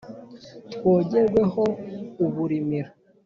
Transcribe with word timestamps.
Twogerwe 0.73 1.41
ho 1.53 1.65
uburimiro 2.25 2.91